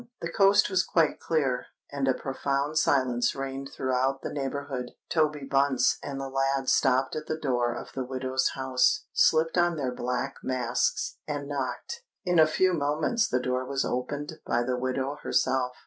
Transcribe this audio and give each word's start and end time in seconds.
The 0.19 0.31
coast 0.31 0.67
was 0.67 0.83
quite 0.83 1.19
clear, 1.19 1.67
and 1.91 2.07
a 2.07 2.15
profound 2.15 2.79
silence 2.79 3.35
reigned 3.35 3.69
throughout 3.69 4.23
the 4.23 4.33
neighbourhood. 4.33 4.93
Toby 5.09 5.43
Bunce 5.43 5.99
and 6.01 6.19
the 6.19 6.27
lad 6.27 6.67
stopped 6.69 7.15
at 7.15 7.27
the 7.27 7.37
door 7.37 7.75
of 7.75 7.91
the 7.93 8.03
widow's 8.03 8.53
house, 8.55 9.05
slipped 9.13 9.59
on 9.59 9.75
their 9.75 9.93
black 9.93 10.37
masks, 10.41 11.17
and 11.27 11.47
knocked. 11.47 12.01
In 12.25 12.39
a 12.39 12.47
few 12.47 12.73
moments 12.73 13.27
the 13.27 13.39
door 13.39 13.63
was 13.63 13.85
opened 13.85 14.39
by 14.43 14.63
the 14.63 14.75
widow 14.75 15.17
herself. 15.21 15.75